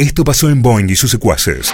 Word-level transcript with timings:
Esto 0.00 0.22
pasó 0.22 0.48
en 0.48 0.62
Boeing 0.62 0.88
y 0.88 0.94
sus 0.94 1.10
secuaces. 1.10 1.72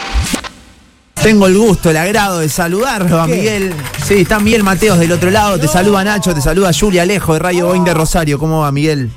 Tengo 1.13 1.47
el 1.47 1.59
gusto, 1.59 1.91
el 1.91 1.99
agrado 1.99 2.39
de 2.39 2.49
saludarlo 2.49 3.21
a 3.21 3.27
Miguel. 3.27 3.75
Sí, 4.03 4.15
está 4.23 4.41
Miguel 4.41 4.63
Mateos 4.63 4.99
del 4.99 5.13
otro 5.13 5.31
lado. 5.31 5.59
Te 5.59 5.69
saluda 5.69 6.03
Nacho, 6.05 6.35
te 6.35 6.41
saluda 6.41 6.71
Julia 6.73 7.03
Alejo 7.03 7.35
de 7.35 7.41
Radio 7.41 7.67
Boeing 7.67 7.85
de 7.85 7.93
Rosario. 7.93 8.39
¿Cómo 8.39 8.61
va, 8.61 8.73
Miguel? 8.73 9.11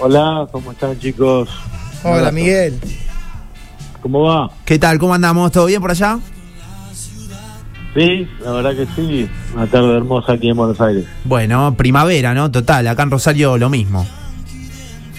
Hola, 0.00 0.46
¿cómo 0.52 0.72
están 0.72 0.98
chicos? 0.98 1.48
Hola, 2.04 2.30
Miguel. 2.30 2.78
¿Cómo 4.02 4.24
va? 4.24 4.50
¿Qué 4.66 4.78
tal? 4.78 4.98
¿Cómo 4.98 5.14
andamos? 5.14 5.50
¿Todo 5.50 5.64
bien 5.64 5.80
por 5.80 5.92
allá? 5.92 6.18
Sí, 7.94 8.28
la 8.44 8.50
verdad 8.50 8.76
que 8.76 8.86
sí. 8.94 9.30
Una 9.54 9.66
tarde 9.66 9.96
hermosa 9.96 10.34
aquí 10.34 10.50
en 10.50 10.58
Buenos 10.58 10.78
Aires. 10.78 11.06
Bueno, 11.24 11.74
primavera, 11.74 12.34
¿no? 12.34 12.50
Total, 12.50 12.86
acá 12.86 13.04
en 13.04 13.10
Rosario 13.12 13.56
lo 13.56 13.70
mismo. 13.70 14.06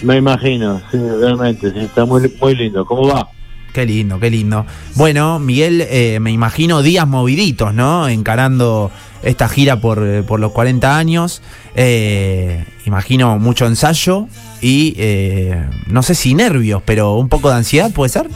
Me 0.02 0.16
imagino, 0.16 0.80
sí, 0.90 0.98
realmente, 0.98 1.70
sí, 1.72 1.78
está 1.80 2.04
muy, 2.04 2.32
muy 2.40 2.54
lindo. 2.54 2.84
¿Cómo 2.86 3.08
va? 3.08 3.28
Qué 3.72 3.84
lindo, 3.86 4.18
qué 4.18 4.30
lindo. 4.30 4.66
Bueno, 4.96 5.38
Miguel, 5.38 5.82
eh, 5.88 6.18
me 6.20 6.32
imagino 6.32 6.82
días 6.82 7.06
moviditos, 7.06 7.72
¿no? 7.74 8.08
Encarando 8.08 8.90
esta 9.22 9.48
gira 9.48 9.76
por, 9.80 10.02
eh, 10.04 10.22
por 10.22 10.40
los 10.40 10.52
40 10.52 10.96
años. 10.96 11.42
Eh, 11.76 12.64
imagino 12.86 13.38
mucho 13.38 13.66
ensayo 13.66 14.26
y 14.60 14.94
eh, 14.96 15.66
no 15.86 16.02
sé 16.02 16.14
si 16.16 16.34
nervios, 16.34 16.82
pero 16.84 17.14
un 17.16 17.28
poco 17.28 17.48
de 17.50 17.56
ansiedad, 17.56 17.92
¿puede 17.92 18.08
ser? 18.08 18.28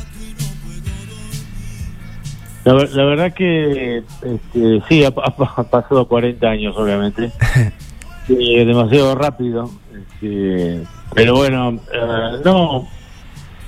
La, 2.65 2.75
la 2.75 3.05
verdad 3.05 3.35
que 3.35 3.99
este, 4.23 4.83
sí, 4.89 5.05
ha, 5.05 5.09
ha- 5.09 5.35
ha 5.57 5.63
pasado 5.65 6.07
40 6.07 6.47
años, 6.49 6.75
obviamente. 6.77 7.31
Sí, 8.27 8.65
demasiado 8.65 9.15
rápido. 9.15 9.71
este, 9.93 10.83
pero 11.15 11.37
bueno, 11.37 11.79
eh, 11.93 12.41
no, 12.45 12.89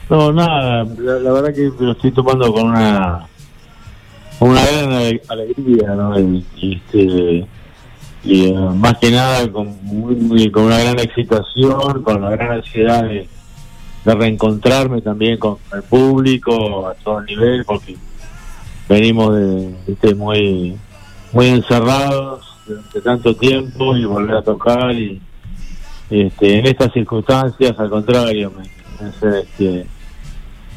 no, 0.09 0.32
nada. 0.32 0.84
La, 0.98 1.15
la 1.19 1.32
verdad 1.32 1.55
que 1.55 1.70
lo 1.79 1.92
estoy 1.92 2.10
tomando 2.12 2.52
con 2.52 2.69
una, 2.70 3.26
una 4.40 4.66
gran 4.66 4.93
ale- 4.93 5.23
alegría, 5.29 5.95
¿no? 5.95 6.18
Y, 6.18 6.45
este, 6.73 7.46
y 8.24 8.46
eh, 8.48 8.54
más 8.54 8.96
que 8.98 9.10
nada 9.10 9.51
con, 9.52 9.76
muy, 9.85 10.15
muy- 10.16 10.51
con 10.51 10.65
una 10.65 10.79
gran 10.79 10.98
excitación, 11.01 12.02
con 12.02 12.16
una 12.16 12.30
gran 12.30 12.52
ansiedad 12.52 13.04
de, 13.04 13.29
reencontrarme 14.04 15.02
también 15.02 15.37
con 15.37 15.57
el 15.74 15.82
público 15.82 16.87
a 16.87 16.95
todo 16.95 17.23
nivel, 17.23 17.65
porque 17.65 17.96
venimos 18.88 19.35
de, 19.35 19.74
viste, 19.87 20.15
muy 20.15 20.76
muy 21.32 21.48
encerrados 21.48 22.46
durante 22.67 23.01
tanto 23.01 23.37
tiempo 23.37 23.97
y 23.97 24.05
volver 24.05 24.37
a 24.37 24.43
tocar 24.43 24.93
y 24.93 25.21
este, 26.11 26.59
en 26.59 26.67
estas 26.67 26.93
circunstancias 26.93 27.79
al 27.79 27.91
contrario 27.91 28.53
me, 28.57 28.63
me 29.01 29.41
este, 29.41 29.87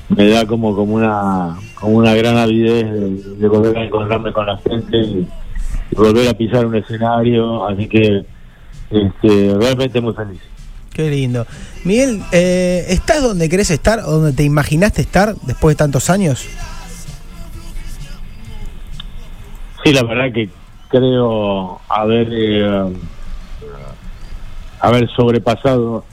me 0.10 0.30
da 0.30 0.46
como 0.46 0.76
como 0.76 0.96
una 0.96 1.58
como 1.76 1.98
una 1.98 2.16
gran 2.16 2.38
avidez 2.38 2.92
de, 2.92 3.36
de 3.36 3.48
volver 3.48 3.78
a 3.78 3.86
encontrarme 3.86 4.32
con 4.32 4.46
la 4.46 4.58
gente 4.58 4.98
y, 4.98 5.28
y 5.92 5.96
volver 5.96 6.28
a 6.30 6.34
pisar 6.34 6.66
un 6.66 6.76
escenario 6.76 7.68
así 7.68 7.88
que 7.88 8.26
este, 8.90 9.56
realmente 9.60 10.02
muy 10.02 10.14
feliz 10.14 10.42
Qué 11.00 11.10
lindo. 11.10 11.46
Miguel, 11.86 12.22
eh, 12.34 12.86
¿estás 12.90 13.22
donde 13.22 13.48
querés 13.48 13.72
estar 13.72 14.00
o 14.00 14.12
donde 14.12 14.34
te 14.34 14.44
imaginaste 14.44 15.02
estar 15.02 15.34
después 15.44 15.76
de 15.76 15.78
tantos 15.78 16.10
años? 16.10 16.46
Sí, 19.82 19.94
la 19.94 20.04
verdad 20.04 20.34
que 20.34 20.50
creo 20.90 21.80
haber 21.88 22.28
eh, 22.32 22.94
haber 24.80 25.10
sobrepasado, 25.16 26.04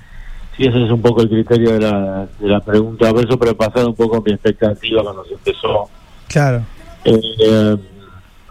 si 0.57 0.65
ese 0.65 0.85
es 0.85 0.91
un 0.91 1.03
poco 1.03 1.23
el 1.23 1.29
criterio 1.29 1.73
de 1.73 1.81
la, 1.81 2.27
de 2.39 2.49
la 2.49 2.61
pregunta, 2.61 3.09
haber 3.09 3.29
sobrepasado 3.29 3.89
un 3.89 3.95
poco 3.95 4.23
mi 4.25 4.33
expectativa 4.33 5.03
cuando 5.03 5.25
se 5.25 5.35
empezó. 5.35 5.89
Claro. 6.29 6.63
Eh, 7.05 7.21
eh, 7.41 7.77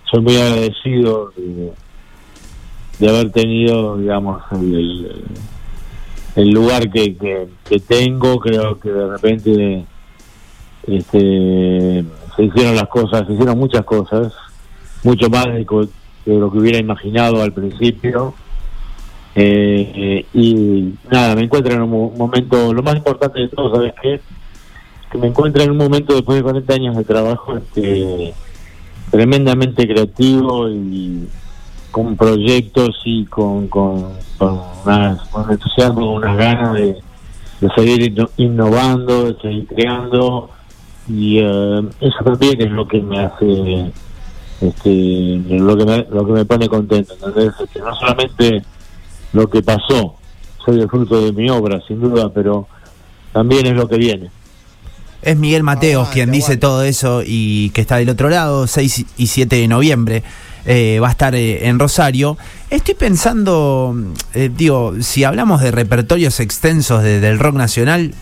soy 0.09 0.21
muy 0.21 0.37
agradecido 0.37 1.31
de, 1.35 1.71
de 2.99 3.09
haber 3.09 3.31
tenido, 3.31 3.97
digamos, 3.97 4.41
el, 4.51 4.75
el- 4.75 5.25
el 6.35 6.49
lugar 6.49 6.89
que, 6.91 7.15
que, 7.15 7.47
que 7.63 7.79
tengo. 7.79 8.37
Creo 8.39 8.77
que 8.77 8.89
de 8.89 9.07
repente 9.07 9.85
este, 10.85 12.03
se 12.35 12.43
hicieron 12.43 12.75
las 12.75 12.87
cosas, 12.89 13.25
se 13.25 13.33
hicieron 13.33 13.57
muchas 13.57 13.85
cosas, 13.85 14.33
mucho 15.03 15.29
más 15.29 15.45
de, 15.45 15.65
de 16.25 16.35
lo 16.39 16.51
que 16.51 16.57
hubiera 16.57 16.77
imaginado 16.79 17.41
al 17.41 17.53
principio. 17.53 18.33
Eh, 19.35 20.25
y 20.33 20.93
nada, 21.11 21.35
me 21.35 21.41
encuentro 21.43 21.73
en 21.73 21.81
un 21.81 21.89
mo- 21.89 22.13
momento, 22.15 22.73
lo 22.73 22.81
más 22.83 22.95
importante 22.95 23.41
de 23.41 23.49
todo, 23.49 23.75
¿sabes 23.75 23.93
qué? 24.01 24.21
Que 25.11 25.17
me 25.17 25.27
encuentro 25.27 25.61
en 25.63 25.71
un 25.71 25.77
momento 25.77 26.13
después 26.13 26.37
de 26.37 26.43
40 26.43 26.73
años 26.73 26.95
de 26.95 27.03
trabajo 27.03 27.57
este, 27.57 28.33
tremendamente 29.11 29.87
creativo 29.87 30.69
y 30.69 31.27
con 31.91 32.15
proyectos 32.15 33.01
y 33.05 33.25
con, 33.25 33.67
con, 33.67 34.13
con, 34.37 34.59
unas- 34.85 35.21
con 35.29 35.51
entusiasmo, 35.51 36.13
unas 36.13 36.37
ganas 36.37 36.73
de, 36.73 36.95
de 37.61 37.69
seguir 37.75 38.13
inno- 38.15 38.29
innovando, 38.37 39.25
de 39.33 39.41
seguir 39.41 39.67
creando 39.67 40.49
y 41.09 41.39
eh, 41.39 41.81
eso 41.99 42.23
también 42.23 42.61
es 42.61 42.71
lo 42.71 42.87
que 42.87 43.01
me 43.01 43.19
hace 43.19 43.91
este 44.69 45.41
lo 45.59 45.77
que 45.77 45.85
me, 45.85 46.05
lo 46.09 46.25
que 46.25 46.31
me 46.33 46.45
pone 46.45 46.67
contento 46.67 47.13
¿entendés? 47.13 47.53
Este, 47.63 47.79
no 47.79 47.95
solamente 47.95 48.63
lo 49.33 49.49
que 49.49 49.61
pasó 49.61 50.15
soy 50.63 50.79
el 50.81 50.89
fruto 50.89 51.21
de 51.25 51.31
mi 51.31 51.49
obra 51.49 51.81
sin 51.87 51.99
duda 52.01 52.31
pero 52.33 52.67
también 53.33 53.65
es 53.67 53.73
lo 53.73 53.87
que 53.87 53.97
viene 53.97 54.29
Es 55.21 55.37
Miguel 55.37 55.63
Mateos 55.63 56.01
Aguante, 56.03 56.13
quien 56.13 56.31
dice 56.31 56.57
todo 56.57 56.83
eso 56.83 57.21
y 57.25 57.69
que 57.71 57.81
está 57.81 57.97
del 57.97 58.09
otro 58.09 58.29
lado, 58.29 58.67
6 58.67 59.05
y 59.17 59.27
7 59.27 59.55
de 59.55 59.67
noviembre. 59.67 60.23
eh, 60.67 60.99
va 61.01 61.07
a 61.09 61.11
estar 61.11 61.33
eh, 61.35 61.67
en 61.67 61.77
Rosario. 61.79 62.37
Estoy 62.71 62.93
pensando, 62.95 63.95
eh, 64.33 64.49
digo, 64.55 64.93
si 65.01 65.23
hablamos 65.23 65.61
de 65.61 65.69
repertorios 65.71 66.39
extensos 66.39 67.03
de- 67.03 67.19
del 67.19 67.37
rock 67.39 67.55
nacional, 67.55 68.13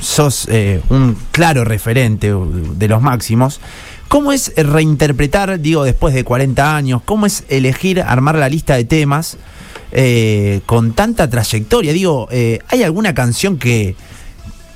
sos 0.00 0.48
eh, 0.48 0.80
un 0.90 1.16
claro 1.32 1.64
referente 1.64 2.32
de 2.32 2.88
los 2.88 3.00
máximos. 3.02 3.60
¿Cómo 4.08 4.32
es 4.32 4.52
reinterpretar, 4.56 5.60
digo, 5.60 5.84
después 5.84 6.14
de 6.14 6.24
40 6.24 6.76
años, 6.76 7.02
cómo 7.04 7.26
es 7.26 7.44
elegir, 7.48 8.00
armar 8.00 8.36
la 8.36 8.48
lista 8.48 8.76
de 8.76 8.84
temas 8.84 9.38
eh, 9.92 10.60
con 10.66 10.92
tanta 10.92 11.28
trayectoria? 11.28 11.92
Digo, 11.92 12.28
eh, 12.30 12.60
¿hay 12.68 12.82
alguna 12.82 13.14
canción 13.14 13.58
que, 13.58 13.96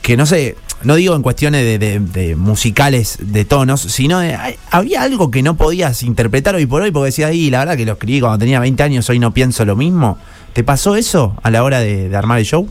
que 0.02 0.16
no 0.16 0.26
sé, 0.26 0.56
no 0.82 0.96
digo 0.96 1.14
en 1.14 1.22
cuestiones 1.22 1.78
de, 1.78 2.36
musicales 2.36 3.18
de 3.20 3.44
tonos, 3.44 3.80
sino 3.80 4.20
de, 4.20 4.36
había 4.70 5.02
algo 5.02 5.30
que 5.30 5.42
no 5.42 5.56
podías 5.56 6.02
interpretar 6.02 6.54
hoy 6.54 6.66
por 6.66 6.82
hoy 6.82 6.90
porque 6.90 7.06
decías, 7.06 7.34
y 7.34 7.50
la 7.50 7.60
verdad 7.60 7.76
que 7.76 7.84
lo 7.84 7.92
escribí 7.92 8.20
cuando 8.20 8.38
tenía 8.38 8.58
20 8.60 8.82
años, 8.82 9.08
hoy 9.10 9.18
no 9.18 9.32
pienso 9.32 9.64
lo 9.64 9.76
mismo. 9.76 10.18
¿Te 10.52 10.64
pasó 10.64 10.96
eso 10.96 11.36
a 11.42 11.50
la 11.50 11.62
hora 11.62 11.80
de, 11.80 12.08
de 12.08 12.16
armar 12.16 12.38
el 12.38 12.44
show? 12.44 12.68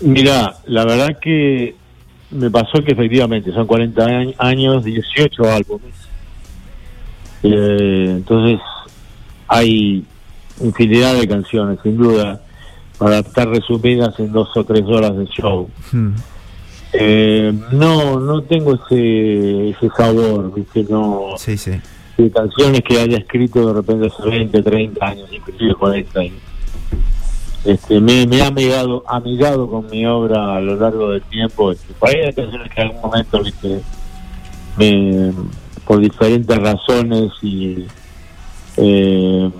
Mira, 0.00 0.56
la 0.66 0.84
verdad 0.84 1.18
que 1.20 1.74
me 2.30 2.50
pasó 2.50 2.82
que 2.84 2.92
efectivamente 2.92 3.52
son 3.52 3.66
40 3.66 4.04
añ- 4.06 4.34
años, 4.38 4.84
18 4.84 5.44
álbumes. 5.50 5.94
Eh, 7.42 8.06
entonces 8.16 8.60
hay 9.46 10.04
infinidad 10.62 11.14
de 11.14 11.28
canciones, 11.28 11.78
sin 11.82 11.96
duda, 11.96 12.40
para 12.98 13.18
estar 13.20 13.48
resumidas 13.48 14.18
en 14.18 14.32
dos 14.32 14.48
o 14.56 14.64
tres 14.64 14.82
horas 14.86 15.16
de 15.16 15.24
show. 15.26 15.68
Hmm. 15.92 16.10
Eh, 16.92 17.52
no, 17.72 18.18
no 18.18 18.42
tengo 18.42 18.74
ese, 18.74 19.70
ese 19.70 19.88
sabor, 19.96 20.52
¿viste? 20.54 20.84
No, 20.88 21.34
Sí, 21.36 21.56
sí. 21.56 21.72
de 22.16 22.30
canciones 22.30 22.80
que 22.82 22.98
haya 23.00 23.18
escrito 23.18 23.68
de 23.68 23.74
repente 23.74 24.06
hace 24.08 24.28
20, 24.28 24.62
30 24.62 25.06
años, 25.06 25.28
inclusive 25.32 25.74
40 25.74 26.20
años. 26.20 26.34
Este, 27.64 28.00
me, 28.00 28.26
me 28.26 28.40
ha 28.40 28.46
amigado, 28.46 29.02
con 29.68 29.86
mi 29.90 30.06
obra 30.06 30.56
a 30.56 30.60
lo 30.60 30.76
largo 30.76 31.10
del 31.10 31.22
tiempo. 31.22 31.72
Este, 31.72 31.94
hay 32.00 32.32
canciones 32.32 32.70
que 32.72 32.80
en 32.80 32.86
algún 32.88 33.02
momento, 33.02 33.42
viste, 33.42 33.80
me, 34.76 35.32
por 35.84 36.00
diferentes 36.00 36.56
razones 36.56 37.32
y 37.42 37.86
eh, 38.76 39.50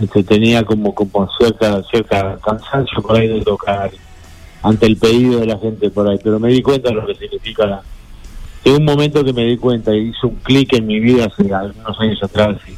este, 0.00 0.22
tenía 0.24 0.62
como, 0.64 0.94
como 0.94 1.28
cierta, 1.36 2.38
cansancio 2.44 3.02
por 3.02 3.16
ahí 3.16 3.28
de 3.28 3.40
tocar 3.40 3.90
ante 4.62 4.86
el 4.86 4.96
pedido 4.96 5.40
de 5.40 5.46
la 5.46 5.58
gente 5.58 5.90
por 5.90 6.08
ahí, 6.08 6.18
pero 6.22 6.38
me 6.38 6.48
di 6.48 6.62
cuenta 6.62 6.88
de 6.88 6.94
lo 6.94 7.06
que 7.06 7.14
significa 7.14 7.66
la, 7.66 7.82
de 8.64 8.72
un 8.72 8.84
momento 8.84 9.22
que 9.22 9.32
me 9.32 9.44
di 9.44 9.58
cuenta 9.58 9.94
y 9.94 10.08
hizo 10.08 10.28
un 10.28 10.36
clic 10.36 10.72
en 10.72 10.86
mi 10.86 11.00
vida 11.00 11.26
hace 11.26 11.52
algunos 11.52 12.00
años 12.00 12.22
atrás 12.22 12.56
y 12.66 12.74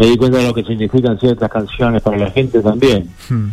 me 0.00 0.06
di 0.06 0.16
cuenta 0.16 0.38
de 0.38 0.46
lo 0.46 0.54
que 0.54 0.64
significan 0.64 1.18
ciertas 1.18 1.50
canciones 1.50 2.00
para 2.00 2.16
la 2.16 2.30
gente 2.30 2.60
también 2.60 3.10
Hmm. 3.28 3.48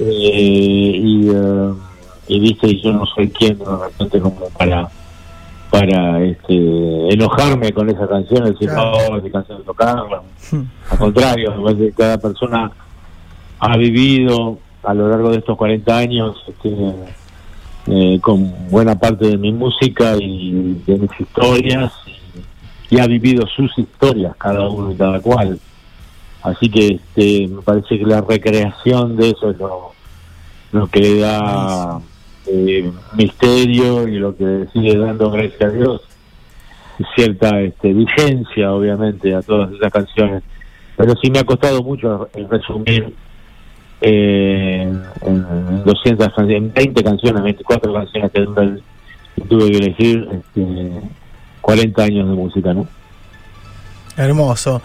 Eh, 0.00 0.92
y, 0.96 1.28
eh, 1.28 1.72
y 2.28 2.40
viste 2.40 2.68
y 2.68 2.80
yo 2.82 2.92
no 2.92 3.04
soy 3.06 3.28
quien 3.30 3.58
de 3.58 3.64
repente 3.64 4.20
como 4.20 4.48
para 4.50 4.88
para 5.70 6.22
este 6.24 7.12
enojarme 7.12 7.72
con 7.72 7.88
esa 7.90 8.08
canción 8.08 8.44
decir 8.44 8.70
Claro. 8.70 8.92
no 9.10 9.16
esa 9.18 9.30
canción 9.30 9.62
tocarla 9.64 10.22
al 10.90 10.98
contrario 10.98 11.54
me 11.56 11.64
parece 11.64 11.86
que 11.86 11.92
cada 11.92 12.18
persona 12.18 12.70
ha 13.58 13.76
vivido 13.76 14.58
a 14.82 14.94
lo 14.94 15.08
largo 15.08 15.30
de 15.30 15.38
estos 15.38 15.56
40 15.56 15.96
años 15.96 16.36
este, 16.48 16.74
eh, 17.86 18.18
con 18.20 18.52
buena 18.70 18.98
parte 18.98 19.26
de 19.26 19.36
mi 19.36 19.52
música 19.52 20.14
y 20.18 20.82
de 20.86 20.98
mis 20.98 21.10
historias 21.18 21.92
y, 22.90 22.98
ha 22.98 23.06
vivido 23.06 23.46
sus 23.46 23.76
historias 23.78 24.34
cada 24.36 24.68
uno 24.68 24.92
y 24.92 24.96
cada 24.96 25.20
cual. 25.20 25.58
Así 26.42 26.70
que 26.70 26.94
este, 26.94 27.48
me 27.48 27.62
parece 27.62 27.98
que 27.98 28.04
la 28.04 28.20
recreación 28.22 29.16
de 29.16 29.30
eso 29.30 29.50
es 29.50 29.58
lo, 29.58 30.86
que 30.88 31.00
le 31.00 31.20
da 31.20 32.00
eh, 32.46 32.90
misterio 33.14 34.08
y 34.08 34.18
lo 34.18 34.36
que 34.36 34.66
sigue 34.72 34.96
dando, 34.96 35.30
gracias 35.30 35.62
a 35.62 35.68
Dios, 35.68 36.02
cierta 37.14 37.60
este, 37.60 37.92
vigencia, 37.92 38.72
obviamente, 38.72 39.34
a 39.34 39.42
todas 39.42 39.72
esas 39.72 39.92
canciones. 39.92 40.42
Pero 40.96 41.14
sí 41.22 41.30
me 41.30 41.40
ha 41.40 41.44
costado 41.44 41.82
mucho 41.82 42.28
resumir 42.48 43.14
eh, 44.00 44.90
en 45.22 45.84
200 45.84 46.28
en 46.38 46.72
20 46.72 47.04
canciones, 47.04 47.42
24 47.42 47.92
canciones 47.92 48.30
que 48.32 48.46
tuve 49.44 49.70
que 49.70 49.76
elegir 49.76 50.28
este, 50.32 51.00
40 51.60 52.02
años 52.02 52.28
de 52.28 52.34
música, 52.34 52.74
¿no? 52.74 52.86
Hermoso. 54.16 54.82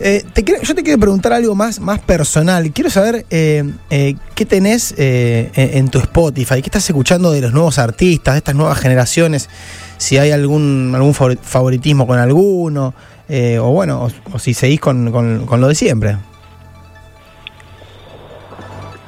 Eh, 0.00 0.24
yo 0.62 0.74
te 0.74 0.82
quiero 0.82 0.98
preguntar 0.98 1.32
algo 1.32 1.54
más, 1.54 1.80
más 1.80 2.00
personal. 2.00 2.70
Quiero 2.72 2.90
saber 2.90 3.24
eh, 3.30 3.64
eh, 3.90 4.16
qué 4.34 4.44
tenés 4.44 4.94
en, 4.98 5.88
tu 5.88 5.98
Spotify, 5.98 6.60
qué 6.62 6.66
estás 6.66 6.88
escuchando 6.88 7.30
de 7.30 7.40
los 7.40 7.52
nuevos 7.52 7.78
artistas, 7.78 8.34
de 8.34 8.38
estas 8.38 8.54
nuevas 8.54 8.78
generaciones, 8.78 9.48
si 9.96 10.18
hay 10.18 10.32
algún, 10.32 10.92
algún 10.94 11.14
favoritismo 11.14 12.06
con 12.06 12.18
alguno, 12.18 12.94
o 13.28 13.70
bueno, 13.70 14.08
o, 14.32 14.38
si 14.38 14.52
seguís 14.52 14.80
con, 14.80 15.12
con, 15.12 15.60
lo 15.60 15.68
de 15.68 15.74
siempre. 15.74 16.16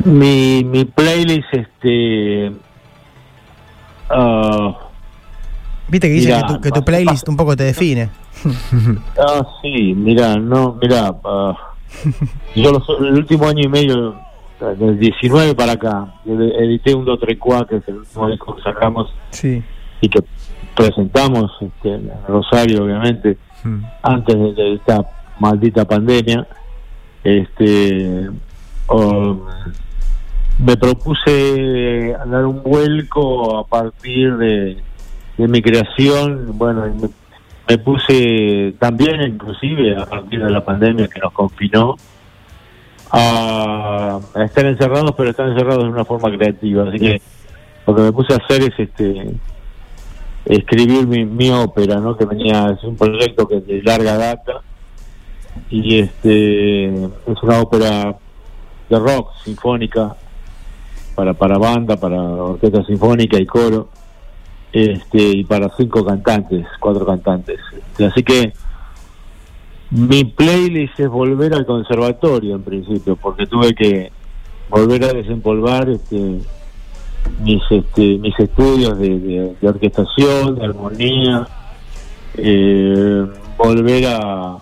Mi, 0.05 0.63
mi 0.63 0.85
playlist, 0.85 1.53
este. 1.53 2.53
Ah, 4.09 4.86
Viste 5.89 6.09
que 6.09 6.15
dices 6.15 6.43
que, 6.63 6.71
tu, 6.71 6.85
playlist 6.85 7.29
un 7.29 7.37
poco 7.37 7.57
te 7.57 7.65
define. 7.65 8.11
ah, 9.19 9.47
sí, 9.63 9.95
mira, 9.95 10.37
no, 10.37 10.79
mira, 10.83 11.11
uh, 11.13 11.55
yo 12.55 12.83
el 13.01 13.15
último 13.15 13.47
año 13.47 13.63
y 13.65 13.69
medio, 13.69 14.17
del 14.61 14.99
19 14.99 15.55
para 15.55 15.73
acá, 15.73 16.15
edité 16.25 16.95
un 16.95 17.05
2 17.05 17.21
3 17.21 17.39
que 17.69 17.77
es 17.77 17.89
el 17.89 17.99
último 17.99 18.29
disco 18.29 18.57
que 18.57 18.63
sacamos 18.63 19.15
sí. 19.31 19.63
y 20.01 20.09
que 20.09 20.25
presentamos 20.75 21.51
este, 21.61 21.95
en 21.95 22.11
Rosario, 22.27 22.85
obviamente, 22.85 23.37
hmm. 23.63 23.83
antes 24.03 24.57
de, 24.57 24.75
esta 24.75 25.03
maldita 25.39 25.85
pandemia. 25.85 26.47
Este. 27.23 28.29
Um, 28.89 29.41
me 30.59 30.77
propuse 30.77 32.17
dar 32.27 32.47
un 32.47 32.63
vuelco 32.63 33.59
a 33.59 33.67
partir 33.67 34.37
de, 34.37 34.79
mi 35.39 35.63
creación, 35.63 36.57
bueno, 36.57 36.85
me, 37.69 37.79
puse 37.79 38.75
también 38.79 39.21
inclusive 39.23 39.97
a 39.97 40.07
partir 40.07 40.43
de 40.43 40.51
la 40.51 40.65
pandemia 40.65 41.09
que 41.09 41.21
nos 41.21 41.33
confinó 41.33 41.97
a, 43.11 44.19
estar 44.45 44.65
encerrados, 44.67 45.13
pero 45.17 45.31
estar 45.31 45.49
encerrados 45.49 45.85
de 45.85 45.91
una 45.91 46.05
forma 46.05 46.31
creativa, 46.37 46.89
así 46.89 46.99
que 46.99 47.21
lo 47.87 47.95
que 47.95 48.03
me 48.03 48.13
puse 48.13 48.33
a 48.33 48.37
hacer 48.37 48.63
es 48.63 48.79
este 48.79 49.35
escribir 50.45 51.07
mi, 51.07 51.25
mi 51.25 51.51
ópera, 51.51 51.97
¿no? 51.97 52.17
Que 52.17 52.25
venía 52.25 52.71
es 52.71 52.83
un 52.85 52.97
proyecto 52.97 53.49
que 53.49 53.61
de 53.61 53.83
larga 53.83 54.17
data 54.17 54.63
y 55.71 55.99
este 55.99 56.87
es 56.95 57.43
una 57.43 57.61
ópera 57.61 58.17
de 58.89 58.99
rock 58.99 59.31
sinfónica 59.45 60.15
para, 61.15 61.35
para 61.35 61.59
banda, 61.59 61.97
para 61.97 62.21
orquesta 62.21 62.85
sinfónica 62.85 63.39
y 63.39 63.47
coro, 63.47 63.89
este, 64.73 65.19
y 65.19 65.45
para 65.45 65.69
cinco 65.77 66.05
cantantes, 66.05 66.67
cuatro 66.81 67.07
cantantes. 67.07 67.59
Así 67.99 68.23
que 68.23 68.53
mi 69.91 70.25
playlist 70.25 70.99
es 71.01 71.09
volver 71.09 71.55
al 71.55 71.65
conservatorio 71.65 72.57
en 72.57 72.63
principio, 72.63 73.17
porque 73.17 73.47
tuve 73.47 73.75
que 73.75 74.11
volver 74.69 75.05
a 75.05 75.13
desempolvar 75.13 75.89
este, 75.89 76.41
mis 77.41 77.63
este, 77.71 78.19
mis 78.19 78.39
estudios 78.39 78.99
de, 78.99 79.55
orquestación, 79.63 80.57
de 80.57 80.65
armonía, 80.65 81.47
eh, 82.37 83.27
volver 83.57 84.07
a, 84.09 84.57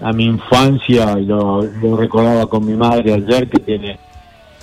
a 0.00 0.12
mi 0.12 0.24
infancia, 0.24 1.18
y 1.18 1.26
lo, 1.26 1.62
lo 1.62 1.96
recordaba 1.96 2.46
con 2.46 2.64
mi 2.64 2.74
madre 2.74 3.12
ayer, 3.12 3.48
que 3.48 3.58
tiene 3.58 3.98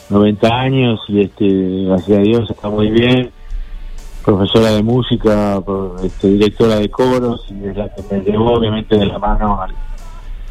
90 0.09 0.47
años 0.47 0.99
y 1.07 1.21
este 1.21 1.85
gracias 1.85 2.17
a 2.17 2.21
Dios 2.21 2.49
está 2.49 2.69
muy 2.69 2.89
bien 2.89 3.31
profesora 4.23 4.71
de 4.71 4.83
música 4.83 5.61
este, 6.03 6.29
directora 6.29 6.75
de 6.75 6.89
coros 6.89 7.45
y 7.49 7.67
es 7.67 7.75
la 7.75 7.89
que 7.93 8.03
me 8.09 8.23
llevó 8.23 8.53
obviamente 8.53 8.97
de 8.97 9.05
la 9.05 9.19
mano 9.19 9.59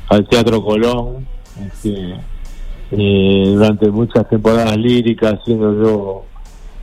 al, 0.08 0.26
Teatro 0.26 0.62
Colón 0.64 1.25
este, 1.64 2.17
eh, 2.90 3.44
durante 3.55 3.88
muchas 3.90 4.28
temporadas 4.28 4.76
líricas 4.76 5.38
siendo 5.44 5.72
yo 5.81 6.25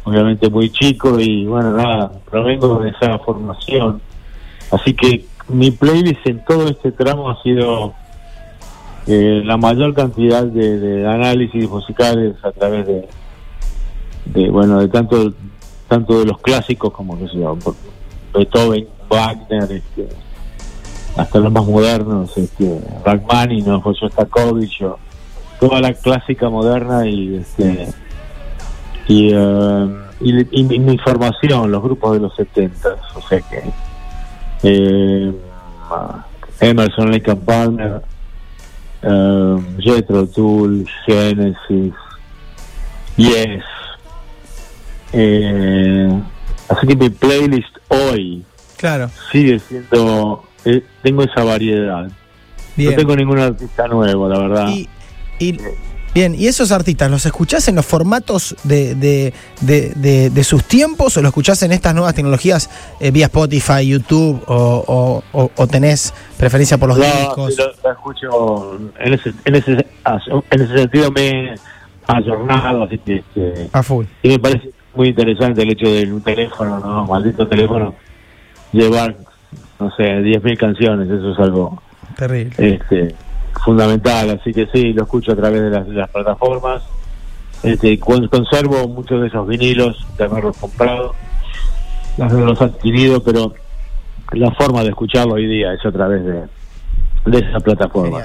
obviamente 0.05 0.49
muy 0.49 0.69
chico 0.69 1.19
y 1.19 1.45
bueno 1.45 1.71
nada 1.71 2.11
provengo 2.29 2.79
de 2.79 2.89
esa 2.91 3.19
formación. 3.19 4.01
Así 4.71 4.93
que 4.93 5.25
mi 5.49 5.71
playlist 5.71 6.25
en 6.25 6.43
todo 6.45 6.69
este 6.69 6.93
tramo 6.93 7.29
ha 7.29 7.41
sido 7.43 7.93
eh, 9.07 9.41
la 9.43 9.57
mayor 9.57 9.93
cantidad 9.93 10.43
de, 10.45 11.05
análisis 11.05 11.69
musicales 11.69 12.35
a 12.43 12.51
través 12.51 12.87
de, 12.87 13.07
de 14.25 14.49
bueno 14.49 14.79
de 14.79 14.87
tanto 14.87 15.33
tanto 15.87 16.19
de 16.19 16.25
los 16.25 16.39
clásicos 16.39 16.91
como 16.91 17.17
que 17.17 17.27
se 17.27 17.37
Beethoven, 18.33 18.87
Wagner, 19.09 19.71
este, 19.71 20.09
hasta 21.15 21.39
los 21.39 21.51
más 21.51 21.65
modernos, 21.65 22.37
este, 22.37 22.79
Rachmaninoff, 23.05 23.85
Shostakovich, 23.93 24.83
toda 25.59 25.81
la 25.81 25.93
clásica 25.93 26.49
moderna 26.49 27.07
y 27.07 27.37
este 27.37 27.87
y, 29.07 29.33
uh, 29.33 29.89
y, 30.19 30.63
mi 30.63 30.97
formación, 30.97 31.71
los 31.71 31.81
grupos 31.81 32.13
de 32.13 32.19
los 32.19 32.35
70, 32.35 32.95
o 33.15 33.21
sea 33.21 33.39
que 33.41 33.63
eh, 34.63 35.33
Emerson, 36.59 37.11
Lake 37.11 37.33
Palmer, 37.37 38.01
uh, 39.03 39.61
Jethro 39.79 40.27
Tull, 40.27 40.85
Genesis, 41.05 41.93
Yes. 43.17 43.63
Eh, 45.13 46.21
así 46.69 46.87
que 46.87 46.95
mi 46.95 47.09
playlist 47.09 47.77
hoy 47.87 48.43
claro. 48.77 49.09
sigue 49.31 49.59
siendo, 49.59 50.43
eh, 50.65 50.83
tengo 51.01 51.23
esa 51.23 51.43
variedad. 51.43 52.09
No 52.75 52.91
tengo 52.93 53.15
ningún 53.15 53.39
artista 53.39 53.87
nuevo, 53.87 54.29
la 54.29 54.39
verdad. 54.39 54.69
Y, 54.69 54.87
y 55.39 55.57
Bien, 56.17 56.33
¿y 56.33 56.47
esos 56.47 56.71
artistas 56.71 57.11
los 57.11 57.27
escuchás 57.27 57.67
en 57.67 57.75
los 57.75 57.85
formatos 57.85 58.55
de, 58.63 58.95
de, 59.61 60.43
sus 60.43 60.63
tiempos 60.63 61.15
o 61.15 61.21
los 61.21 61.29
escuchás 61.29 61.61
en 61.61 61.71
estas 61.71 61.93
nuevas 61.93 62.15
tecnologías 62.15 62.71
eh, 62.99 63.11
vía 63.11 63.27
Spotify, 63.27 63.87
YouTube 63.87 64.41
o, 64.47 65.21
o, 65.31 65.67
tenés 65.67 66.15
preferencia 66.35 66.79
por 66.79 66.89
los 66.89 66.97
discos? 66.97 67.55
Lo, 67.57 67.91
escucho 67.91 68.79
en 68.99 69.13
ese, 69.13 69.31
en, 69.45 69.55
ese, 69.57 69.71
en 69.73 70.61
ese 70.61 70.77
sentido 70.77 71.11
me 71.11 71.53
he 71.53 71.55
ayornado, 72.07 72.85
así 72.85 72.97
que... 72.97 73.17
Este, 73.17 73.69
A 73.71 73.83
full. 73.83 74.05
Y 74.23 74.29
me 74.29 74.39
parece 74.39 74.71
muy 74.97 75.09
interesante 75.09 75.61
el 75.61 75.71
hecho 75.71 75.89
de 75.89 76.11
un 76.11 76.21
teléfono, 76.21 76.79
¿no? 76.79 77.05
Maldito 77.05 77.47
teléfono, 77.47 77.95
llevar, 78.73 79.15
no 79.79 79.89
sé, 79.91 80.03
10.000 80.03 80.57
canciones, 80.57 81.09
eso 81.09 81.31
es 81.31 81.39
algo... 81.39 81.81
Terrible. 82.17 82.53
Este, 82.57 83.15
fundamental, 83.63 84.31
así 84.31 84.51
que 84.51 84.67
sí, 84.73 84.91
lo 84.93 85.03
escucho 85.03 85.33
a 85.33 85.35
través 85.35 85.61
de 85.61 85.69
las, 85.69 86.09
plataformas. 86.09 86.83
Este, 87.63 87.99
conservo 87.99 88.87
muchos 88.87 89.21
de 89.21 89.27
esos 89.27 89.47
vinilos 89.47 90.05
de 90.17 90.23
haberlos 90.25 90.57
comprado, 90.57 91.13
los 92.17 92.61
adquirido, 92.61 93.21
pero 93.23 93.53
la 94.31 94.51
forma 94.51 94.83
de 94.83 94.89
escucharlo 94.89 95.35
hoy 95.35 95.47
día 95.47 95.73
es 95.73 95.85
a 95.85 95.91
través 95.91 96.25
de, 96.25 96.43
de 97.25 97.37
esa 97.37 97.59
plataforma. 97.59 98.19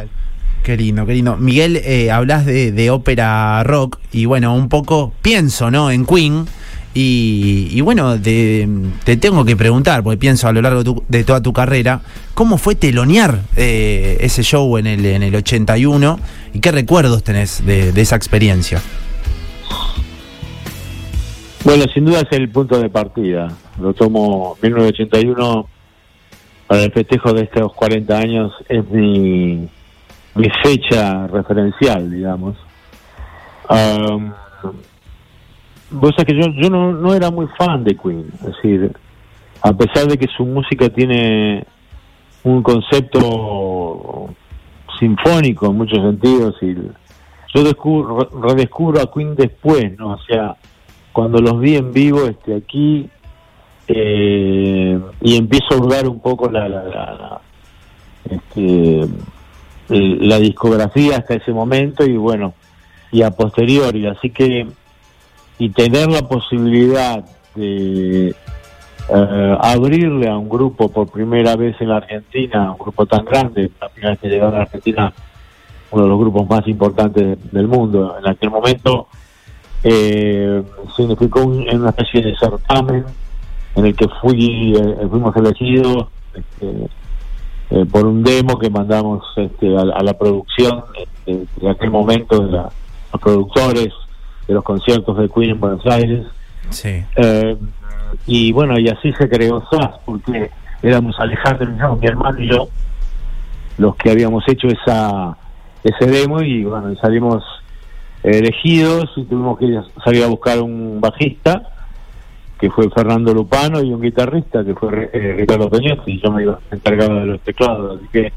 Qué 0.62 0.76
lindo, 0.76 1.04
qué 1.06 1.14
lindo. 1.14 1.36
Miguel, 1.36 1.76
eh, 1.76 2.10
hablas 2.10 2.46
de, 2.46 2.72
de 2.72 2.90
ópera 2.90 3.62
rock 3.64 3.98
y 4.12 4.26
bueno, 4.26 4.54
un 4.54 4.68
poco 4.68 5.12
pienso, 5.22 5.70
¿no? 5.70 5.90
En 5.90 6.06
Queen 6.06 6.46
y, 6.94 7.80
bueno, 7.80 8.20
te, 8.20 8.68
tengo 9.18 9.44
que 9.44 9.56
preguntar, 9.56 10.02
porque 10.02 10.18
pienso 10.18 10.46
a 10.48 10.52
lo 10.52 10.60
largo 10.60 11.02
de, 11.08 11.24
toda 11.24 11.40
tu 11.40 11.52
carrera, 11.52 12.02
¿cómo 12.34 12.58
fue 12.58 12.74
telonear 12.74 13.40
eh, 13.56 14.18
ese 14.20 14.42
show 14.42 14.76
en 14.76 14.86
el, 14.86 15.04
en 15.06 15.22
el 15.22 15.34
81 15.34 16.18
y 16.52 16.60
qué 16.60 16.70
recuerdos 16.70 17.22
tenés 17.22 17.64
de, 17.64 17.88
esa 17.96 18.16
experiencia? 18.16 18.82
Bueno, 21.64 21.84
sin 21.94 22.04
duda 22.04 22.20
es 22.20 22.32
el 22.32 22.50
punto 22.50 22.78
de 22.78 22.90
partida. 22.90 23.56
Lo 23.80 23.94
tomo 23.94 24.58
1981 24.60 25.66
para 26.66 26.82
el 26.82 26.92
festejo 26.92 27.32
de 27.32 27.44
estos 27.44 27.72
40 27.72 28.18
años, 28.18 28.52
es 28.68 28.86
mi, 28.90 29.66
mi 30.34 30.48
fecha 30.62 31.26
referencial, 31.26 32.10
digamos 32.10 32.56
vos 35.92 36.12
sabés 36.16 36.34
que 36.34 36.40
yo, 36.40 36.48
yo 36.60 36.70
no, 36.70 36.92
no 36.92 37.14
era 37.14 37.30
muy 37.30 37.46
fan 37.58 37.84
de 37.84 37.96
Queen, 37.96 38.26
es 38.34 38.46
decir, 38.46 38.92
a 39.62 39.72
pesar 39.72 40.06
de 40.06 40.18
que 40.18 40.26
su 40.36 40.44
música 40.44 40.88
tiene 40.88 41.64
un 42.44 42.62
concepto 42.62 44.34
sinfónico 44.98 45.66
en 45.66 45.76
muchos 45.76 45.98
sentidos 45.98 46.56
y 46.62 46.74
yo 47.54 47.64
descubro, 47.64 48.28
redescubro 48.42 49.00
a 49.00 49.12
Queen 49.12 49.34
después, 49.36 49.96
¿no? 49.98 50.14
O 50.14 50.22
sea, 50.22 50.56
cuando 51.12 51.38
los 51.40 51.60
vi 51.60 51.76
en 51.76 51.92
vivo 51.92 52.24
este 52.24 52.56
aquí 52.56 53.08
eh, 53.86 54.98
y 55.20 55.36
empiezo 55.36 55.74
a 55.74 55.76
dudar 55.76 56.08
un 56.08 56.20
poco 56.20 56.50
la, 56.50 56.68
la, 56.68 56.82
la, 56.84 57.40
este, 58.30 59.06
la 59.92 60.38
discografía 60.38 61.18
hasta 61.18 61.34
ese 61.34 61.52
momento 61.52 62.04
y 62.04 62.16
bueno, 62.16 62.54
y 63.10 63.22
a 63.22 63.30
posteriori, 63.30 64.06
así 64.06 64.30
que 64.30 64.66
y 65.58 65.68
tener 65.70 66.08
la 66.10 66.22
posibilidad 66.22 67.24
de 67.54 68.34
eh, 69.08 69.56
abrirle 69.60 70.28
a 70.28 70.36
un 70.36 70.48
grupo 70.48 70.88
por 70.88 71.10
primera 71.10 71.56
vez 71.56 71.80
en 71.80 71.88
la 71.90 71.98
Argentina, 71.98 72.72
un 72.72 72.78
grupo 72.78 73.06
tan 73.06 73.24
grande, 73.24 73.70
la 73.80 73.88
primera 73.88 74.10
vez 74.10 74.20
que 74.20 74.28
llegó 74.28 74.46
a 74.46 74.50
la 74.50 74.62
Argentina, 74.62 75.12
uno 75.90 76.02
de 76.04 76.08
los 76.08 76.18
grupos 76.18 76.48
más 76.48 76.66
importantes 76.66 77.38
del 77.52 77.68
mundo. 77.68 78.16
En 78.18 78.26
aquel 78.26 78.50
momento 78.50 79.08
eh, 79.84 80.62
significó 80.96 81.42
en 81.42 81.80
una 81.80 81.90
especie 81.90 82.22
de 82.22 82.36
certamen 82.36 83.04
en 83.74 83.86
el 83.86 83.94
que 83.94 84.06
fui 84.20 84.74
eh, 84.76 85.06
fuimos 85.08 85.34
elegidos 85.36 86.08
este, 86.34 86.88
eh, 87.74 87.86
por 87.90 88.04
un 88.04 88.22
demo 88.22 88.58
que 88.58 88.68
mandamos 88.68 89.24
este, 89.34 89.74
a, 89.74 90.02
la 90.02 90.12
producción 90.12 90.84
este, 90.94 91.46
en 91.62 91.68
aquel 91.68 91.90
momento 91.90 92.46
de 92.46 92.52
los 92.52 92.72
productores 93.18 93.88
de 94.46 94.52
los 94.52 94.62
conciertos 94.62 95.16
de 95.16 95.30
Queen 95.30 95.52
en 95.52 95.60
Buenos 95.60 95.86
Aires. 95.86 96.26
Sí. 96.68 97.02
Eh, 97.16 97.56
y 98.26 98.52
bueno, 98.52 98.78
y 98.78 98.88
así 98.88 99.10
se 99.14 99.26
creó 99.26 99.64
SAS, 99.70 100.00
porque 100.04 100.50
éramos 100.82 101.18
Alejandro 101.18 101.70
y 101.70 102.00
mi 102.00 102.06
hermano 102.06 102.38
y 102.40 102.50
yo, 102.50 102.68
los 103.78 103.96
que 103.96 104.10
habíamos 104.10 104.44
hecho 104.48 104.66
esa 104.68 105.38
ese 105.82 106.06
demo 106.10 106.42
y 106.42 106.64
bueno, 106.64 106.94
salimos 107.00 107.42
elegidos 108.22 109.10
y 109.16 109.24
tuvimos 109.24 109.58
que 109.58 109.80
salir 110.04 110.24
a 110.24 110.28
buscar 110.28 110.60
un 110.60 111.00
bajista 111.00 111.81
que 112.62 112.70
fue 112.70 112.88
Fernando 112.90 113.34
Lupano 113.34 113.82
y 113.82 113.92
un 113.92 114.00
guitarrista 114.00 114.64
que 114.64 114.72
fue 114.76 115.10
eh, 115.12 115.34
Ricardo 115.36 115.68
Peñotti 115.68 116.12
y 116.12 116.20
yo 116.22 116.30
me 116.30 116.44
iba 116.44 116.60
encargado 116.70 117.16
de 117.16 117.26
los 117.26 117.40
teclados 117.40 117.98
así 117.98 118.08
que 118.12 118.32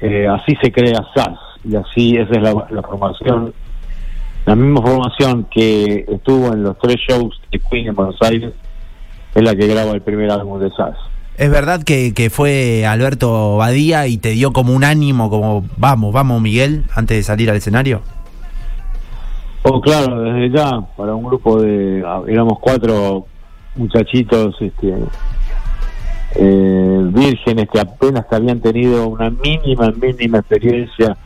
eh, 0.00 0.28
así 0.28 0.54
se 0.62 0.70
crea 0.70 1.04
SAS 1.12 1.36
y 1.64 1.74
así 1.74 2.16
esa 2.16 2.30
es 2.30 2.42
la, 2.42 2.68
la 2.70 2.80
formación 2.82 3.52
la 4.46 4.54
misma 4.54 4.80
formación 4.82 5.48
que 5.50 6.04
estuvo 6.08 6.52
en 6.52 6.62
los 6.62 6.78
tres 6.78 6.98
shows 7.08 7.40
de 7.50 7.58
Queen 7.58 7.88
en 7.88 7.96
Buenos 7.96 8.22
Aires 8.22 8.52
es 9.34 9.42
la 9.42 9.56
que 9.56 9.66
graba 9.66 9.90
el 9.90 10.00
primer 10.00 10.30
álbum 10.30 10.60
de 10.60 10.70
SAS. 10.70 10.96
¿Es 11.36 11.50
verdad 11.50 11.82
que, 11.82 12.14
que 12.14 12.30
fue 12.30 12.86
Alberto 12.86 13.56
Badía 13.56 14.06
y 14.06 14.18
te 14.18 14.30
dio 14.30 14.52
como 14.52 14.74
un 14.74 14.84
ánimo, 14.84 15.28
como 15.28 15.64
vamos, 15.76 16.12
vamos 16.12 16.40
Miguel, 16.40 16.84
antes 16.94 17.16
de 17.16 17.22
salir 17.24 17.50
al 17.50 17.56
escenario? 17.56 18.00
Oh, 19.62 19.80
claro, 19.80 20.22
desde 20.22 20.56
ya, 20.56 20.80
para 20.96 21.14
un 21.14 21.24
grupo 21.24 21.60
de, 21.60 21.98
éramos 22.28 22.58
cuatro 22.60 23.26
muchachitos 23.76 24.56
este, 24.60 24.94
eh, 26.36 27.00
vírgenes 27.12 27.68
que 27.68 27.80
apenas 27.80 28.26
habían 28.30 28.60
tenido 28.60 29.08
una 29.08 29.30
mínima, 29.30 29.90
mínima 29.90 30.38
experiencia 30.38 31.16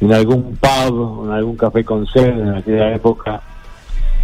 en 0.00 0.12
algún 0.12 0.56
pub, 0.56 1.26
en 1.26 1.32
algún 1.32 1.56
café 1.56 1.84
con 1.84 2.06
sed 2.06 2.38
en 2.38 2.54
aquella 2.54 2.94
época, 2.94 3.42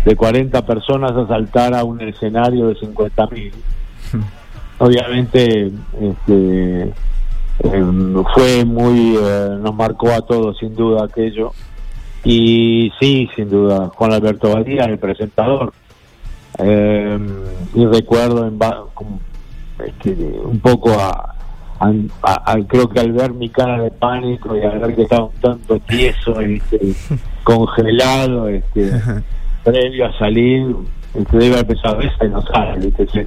de 0.04 0.16
40 0.16 0.64
personas 0.64 1.12
a 1.12 1.26
saltar 1.26 1.75
a 1.75 1.85
un 1.85 2.00
escenario 2.00 2.68
de 2.68 2.76
50 2.76 3.26
mil. 3.28 3.52
Obviamente 4.78 5.73
este, 6.00 6.92
em, 7.61 8.25
fue 8.35 8.64
muy, 8.64 9.16
eh, 9.16 9.58
nos 9.61 9.75
marcó 9.75 10.12
a 10.12 10.23
todos 10.23 10.58
sin 10.58 10.75
duda 10.75 11.04
aquello. 11.04 11.52
Y 12.25 12.90
sí, 12.99 13.28
sin 13.37 13.49
duda, 13.49 13.90
Juan 13.94 14.12
Alberto 14.12 14.52
Badía, 14.52 14.85
el 14.85 14.99
presentador. 14.99 15.73
Em, 16.58 17.26
y 17.75 17.84
recuerdo 17.86 18.46
en, 18.46 18.58
este, 19.86 20.10
un 20.42 20.58
poco 20.60 20.90
a, 20.92 21.34
creo 22.66 22.88
que 22.88 23.00
al 23.00 23.12
ver 23.12 23.34
mi 23.34 23.50
cara 23.50 23.82
de 23.82 23.90
pánico 23.90 24.56
y 24.56 24.62
al 24.62 24.78
ver 24.78 24.94
que 24.94 25.02
estaba 25.02 25.25
un 25.25 25.40
tanto 25.40 25.78
tieso 25.80 26.40
y 26.40 26.56
este, 26.56 26.80
congelado 27.44 28.48
este, 28.48 28.90
previo 29.62 30.06
a 30.06 30.18
salir 30.18 30.75
este, 31.14 31.36
debe 31.36 31.54
haber 31.56 31.66
pensado 31.66 32.00
esa 32.00 32.25
no 32.25 32.40
sale 32.42 32.88
este, 32.88 33.26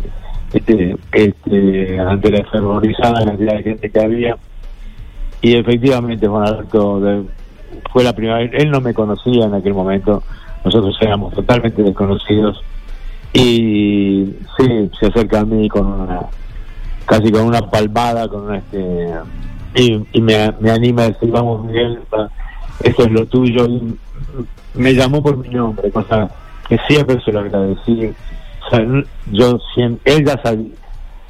este, 0.53 0.95
este, 1.11 1.99
ante 1.99 2.31
la 2.31 2.43
fervorizada 2.45 3.25
cantidad 3.25 3.53
de 3.57 3.63
gente 3.63 3.89
que 3.91 3.99
había. 3.99 4.37
Y 5.41 5.55
efectivamente 5.55 6.27
Juan 6.27 6.47
Alberto 6.47 6.99
fue 7.93 8.03
la 8.03 8.13
primera 8.13 8.39
vez 8.39 8.51
él 8.55 8.71
no 8.71 8.81
me 8.81 8.93
conocía 8.93 9.45
en 9.45 9.53
aquel 9.53 9.75
momento 9.75 10.23
nosotros 10.65 10.97
éramos 11.01 11.33
totalmente 11.33 11.83
desconocidos 11.83 12.61
y 13.33 14.35
sí 14.57 14.91
se 14.99 15.07
acerca 15.07 15.41
a 15.41 15.45
mí 15.45 15.69
con 15.69 15.85
una 15.85 16.21
casi 17.05 17.31
con 17.31 17.43
una 17.43 17.61
palmada, 17.61 18.27
con 18.27 18.53
este 18.53 19.13
y, 19.75 20.21
me, 20.21 20.51
me, 20.59 20.71
anima 20.71 21.03
a 21.03 21.09
decir, 21.09 21.29
vamos 21.29 21.65
Miguel, 21.65 21.99
esto 22.83 23.03
es 23.03 23.11
lo 23.11 23.25
tuyo. 23.25 23.65
Y 23.67 23.97
me 24.73 24.93
llamó 24.93 25.21
por 25.21 25.37
mi 25.37 25.49
nombre, 25.49 25.91
cosa 25.91 26.29
que 26.67 26.77
siempre 26.87 27.19
se 27.23 27.31
lo 27.31 27.39
agradecí. 27.39 28.13
yo 29.31 29.59
siempre, 29.73 30.13
él 30.13 30.25
ya 30.25 30.41
sabía, 30.41 30.73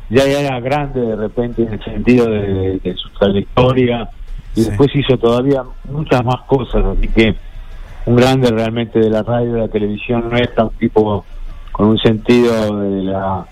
ya 0.09 0.23
era 0.23 0.59
grande 0.59 1.01
de 1.01 1.15
repente 1.15 1.63
en 1.63 1.73
el 1.73 1.83
sentido 1.83 2.25
de, 2.27 2.95
su 2.95 3.09
trayectoria 3.17 4.09
y 4.55 4.63
después 4.63 4.89
hizo 4.95 5.17
todavía 5.17 5.63
muchas 5.85 6.23
más 6.25 6.41
cosas, 6.47 6.83
así 6.85 7.07
que 7.07 7.35
un 8.05 8.15
grande 8.15 8.49
realmente 8.49 8.99
de 8.99 9.09
la 9.09 9.23
radio, 9.23 9.53
de 9.53 9.59
la 9.59 9.67
televisión, 9.67 10.29
no 10.29 10.37
es 10.37 10.53
tan 10.55 10.69
tipo 10.71 11.23
con 11.79 11.87
un 11.87 11.97
sentido 11.97 12.81
de 12.81 13.03
la 13.03 13.45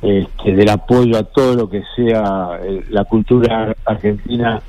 este, 0.00 0.52
del 0.52 0.68
apoyo 0.68 1.18
a 1.18 1.24
todo 1.24 1.56
lo 1.56 1.68
que 1.68 1.82
sea 1.96 2.50
eh, 2.62 2.84
la 2.88 3.02
cultura 3.04 3.74
argentina 3.84 4.62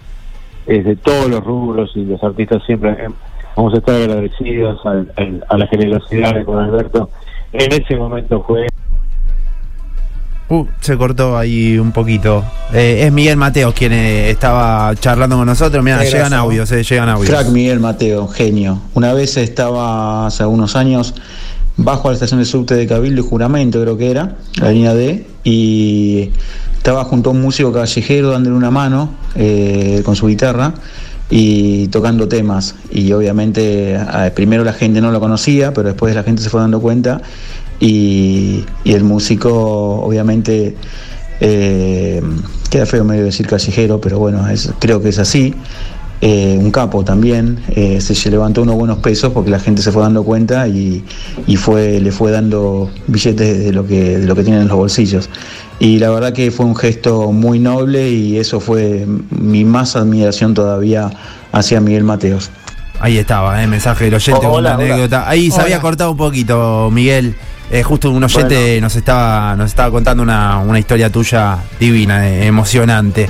es 0.65 0.83
de 0.83 0.95
todos 0.95 1.29
los 1.29 1.43
rubros 1.43 1.91
y 1.93 2.03
los 2.03 2.23
artistas 2.23 2.63
siempre 2.65 2.93
eh, 2.93 3.09
vamos 3.55 3.75
a 3.75 3.77
estar 3.77 3.93
agradecidos 3.93 4.81
a, 4.87 5.55
la 5.55 5.67
generosidad 5.67 6.33
de 6.33 6.43
con 6.43 6.57
Alberto. 6.57 7.11
En 7.51 7.71
ese 7.73 7.95
momento 7.95 8.43
fue... 8.47 8.67
Uh, 10.49 10.65
se 10.79 10.97
cortó 10.97 11.37
ahí 11.37 11.77
un 11.77 11.91
poquito. 11.91 12.43
Eh, 12.73 13.03
es 13.05 13.11
Miguel 13.11 13.37
Mateo 13.37 13.71
quien 13.71 13.93
estaba 13.93 14.95
charlando 14.95 15.37
con 15.37 15.45
nosotros. 15.45 15.83
Mira, 15.83 16.03
llegan 16.03 16.33
audios, 16.33 16.71
llegan 16.71 17.09
audios. 17.09 17.29
Crack 17.29 17.49
Miguel 17.49 17.79
Mateo, 17.79 18.27
genio. 18.27 18.79
Una 18.95 19.13
vez 19.13 19.37
estaba 19.37 20.25
hace 20.25 20.41
algunos 20.41 20.75
años 20.75 21.13
bajo 21.77 22.07
a 22.07 22.11
la 22.11 22.15
estación 22.15 22.39
de 22.39 22.45
subte 22.45 22.75
de 22.75 22.87
Cabildo 22.87 23.21
y 23.21 23.27
Juramento, 23.27 23.81
creo 23.81 23.97
que 23.97 24.11
era, 24.11 24.37
la 24.57 24.71
línea 24.71 24.93
D, 24.93 25.25
y 25.43 26.29
estaba 26.77 27.03
junto 27.05 27.29
a 27.29 27.33
un 27.33 27.41
músico 27.41 27.71
callejero 27.71 28.29
dándole 28.29 28.55
una 28.55 28.71
mano 28.71 29.09
eh, 29.35 30.01
con 30.05 30.15
su 30.15 30.27
guitarra 30.27 30.73
y 31.29 31.87
tocando 31.87 32.27
temas. 32.27 32.75
Y 32.91 33.11
obviamente 33.13 33.99
primero 34.35 34.63
la 34.63 34.73
gente 34.73 35.01
no 35.01 35.11
lo 35.11 35.19
conocía, 35.19 35.73
pero 35.73 35.89
después 35.89 36.13
la 36.13 36.23
gente 36.23 36.41
se 36.41 36.49
fue 36.49 36.61
dando 36.61 36.79
cuenta 36.79 37.21
y, 37.79 38.63
el 38.85 39.03
músico 39.03 40.01
obviamente... 40.01 40.75
Eh, 41.45 42.21
queda 42.73 42.87
feo 42.87 43.03
medio 43.03 43.23
decir 43.23 43.45
callejero, 43.45 44.01
pero 44.01 44.17
bueno, 44.17 44.43
creo 44.79 44.99
que 44.99 45.09
es 45.09 45.19
así. 45.19 45.53
Eh, 46.25 46.57
un 46.57 46.71
capo 46.71 47.03
también, 47.03 47.61
eh, 47.75 47.99
se 47.99 48.31
levantó 48.31 48.61
unos 48.61 48.75
buenos 48.75 48.99
pesos 48.99 49.33
porque 49.33 49.51
la 49.51 49.59
gente 49.59 49.81
se 49.81 49.91
fue 49.91 50.03
dando 50.03 50.23
cuenta 50.23 50.69
y, 50.69 51.03
fue, 51.57 51.99
le 51.99 52.13
fue 52.13 52.31
dando 52.31 52.89
billetes 53.07 53.65
de 53.65 53.73
lo, 53.73 53.85
que, 53.85 54.19
de 54.19 54.25
lo 54.25 54.33
que 54.33 54.43
tienen 54.43 54.61
en 54.61 54.69
los 54.69 54.77
bolsillos. 54.77 55.29
Y 55.79 55.99
la 55.99 56.09
verdad 56.11 56.31
que 56.31 56.49
fue 56.49 56.65
un 56.65 56.77
gesto 56.77 57.33
muy 57.33 57.59
noble 57.59 58.09
y 58.09 58.37
eso 58.37 58.61
fue 58.61 59.05
mi 59.31 59.65
más 59.65 59.97
admiración 59.97 60.53
todavía 60.53 61.11
hacia 61.51 61.81
Miguel 61.81 62.05
Mateos. 62.05 62.51
Ahí 63.01 63.17
estaba, 63.17 63.59
el 63.59 63.65
eh, 63.65 63.67
mensaje 63.67 64.05
del 64.05 64.13
oyente 64.13 64.47
una 64.47 64.75
anécdota. 64.75 65.27
Ahí 65.27 65.51
se 65.51 65.59
había 65.59 65.81
cortado 65.81 66.11
un 66.11 66.17
poquito, 66.17 66.89
Miguel. 66.89 67.35
justo 67.83 68.09
un 68.09 68.23
oyente 68.23 68.79
nos 68.79 68.95
estaba 68.95 69.57
nos 69.57 69.71
estaba 69.71 69.91
contando 69.91 70.23
una, 70.23 70.59
una 70.59 70.79
historia 70.79 71.09
tuya 71.09 71.57
divina, 71.77 72.29
emocionante. 72.29 73.27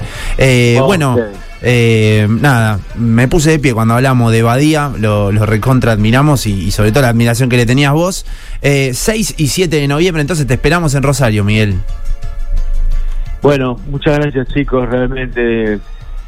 bueno. 0.85 1.17
Eh, 1.65 2.27
nada, 2.29 2.79
me 2.95 3.29
puse 3.29 3.51
de 3.51 3.59
pie 3.59 3.73
cuando 3.73 3.93
hablamos 3.93 4.33
de 4.33 4.43
Badía, 4.43 4.91
lo, 4.99 5.31
recontra 5.31 5.93
admiramos 5.93 6.45
y, 6.45 6.71
sobre 6.71 6.91
todo 6.91 7.03
la 7.03 7.09
admiración 7.09 7.49
que 7.49 7.55
le 7.55 7.65
tenías 7.65 7.93
vos. 7.93 8.25
6 8.61 8.61
eh, 8.61 9.33
y 9.37 9.47
7 9.47 9.77
de 9.77 9.87
noviembre, 9.87 10.21
entonces 10.21 10.45
te 10.45 10.55
esperamos 10.55 10.93
en 10.93 11.03
Rosario, 11.03 11.45
Miguel. 11.45 11.75
Bueno, 13.41 13.77
muchas 13.87 14.19
gracias 14.19 14.47
chicos, 14.49 14.89
realmente, 14.89 15.79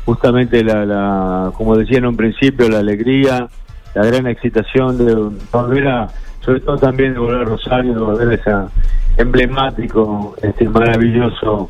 justamente 0.06 0.64
la, 0.64 1.52
como 1.54 1.76
decía 1.76 1.98
en 1.98 2.06
un 2.06 2.16
principio, 2.16 2.70
la 2.70 2.80
alegría, 2.80 3.48
la 3.94 4.06
gran 4.06 4.28
excitación 4.28 4.98
de 4.98 5.16
volver 5.52 5.88
a... 5.88 6.08
sobre 6.40 6.62
todo 6.62 6.78
también 6.78 7.14
de 7.14 7.20
volver 7.20 7.42
a 7.42 7.46
Rosario, 7.46 7.94
de 7.94 8.00
volver 8.00 8.30
a 8.30 8.34
ese 8.36 8.52
emblemático, 9.18 10.36
este 10.42 10.68
maravilloso 10.70 11.70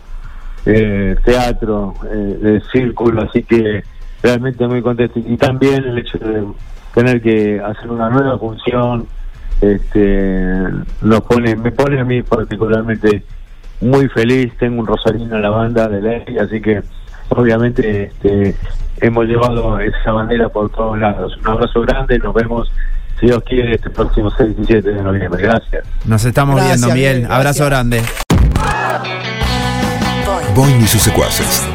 eh, 0.65 1.15
teatro 1.23 1.93
eh, 2.11 2.59
círculo, 2.71 3.23
así 3.23 3.43
que 3.43 3.83
realmente 4.21 4.67
muy 4.67 4.81
contento. 4.81 5.19
Y 5.19 5.37
también 5.37 5.83
el 5.83 5.99
hecho 5.99 6.17
de 6.17 6.43
tener 6.93 7.21
que 7.21 7.61
hacer 7.61 7.91
una 7.91 8.09
nueva 8.09 8.37
función, 8.39 9.07
este, 9.61 10.67
nos 11.01 11.21
pone, 11.21 11.55
me 11.55 11.71
pone 11.71 11.99
a 11.99 12.03
mí 12.03 12.21
particularmente 12.23 13.23
muy 13.81 14.07
feliz, 14.09 14.53
tengo 14.57 14.81
un 14.81 14.87
rosarino 14.87 15.35
en 15.35 15.41
la 15.41 15.49
banda 15.49 15.87
de 15.87 16.01
ley, 16.01 16.37
así 16.39 16.61
que 16.61 16.81
obviamente 17.29 18.05
este, 18.05 18.55
hemos 19.01 19.25
llevado 19.25 19.79
esa 19.79 20.11
bandera 20.11 20.49
por 20.49 20.69
todos 20.71 20.97
lados. 20.97 21.37
Un 21.37 21.47
abrazo 21.47 21.81
grande, 21.81 22.17
nos 22.19 22.33
vemos 22.33 22.71
si 23.19 23.27
Dios 23.27 23.43
quiere 23.43 23.75
este 23.75 23.89
próximo 23.89 24.29
6 24.29 24.55
y 24.61 24.65
7 24.65 24.89
de 24.89 25.01
noviembre. 25.01 25.41
Gracias. 25.41 25.85
Nos 26.05 26.25
estamos 26.25 26.55
Gracias, 26.55 26.81
viendo, 26.81 26.95
Miguel. 26.95 27.15
Miguel, 27.17 27.31
Abrazo 27.31 27.65
grande. 27.65 28.01
Boing 30.55 30.81
y 30.81 30.87
sus 30.87 31.01
secuaces. 31.01 31.74